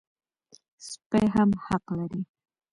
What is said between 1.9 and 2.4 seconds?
لري.